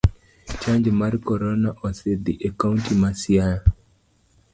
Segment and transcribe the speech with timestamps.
[0.61, 3.59] Chanjo mar korona osidh e kaunti ma siaya.